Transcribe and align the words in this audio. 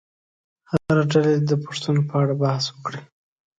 هره 0.69 1.03
ډله 1.11 1.31
دې 1.37 1.41
د 1.49 1.51
پوښتنو 1.63 2.01
په 2.09 2.15
اړه 2.21 2.33
بحث 2.41 2.65
وکړي. 2.69 3.01